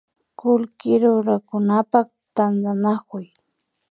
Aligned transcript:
Kullki 0.39 0.91
rurakunapak 1.01 2.07
tantanakuy 2.35 3.25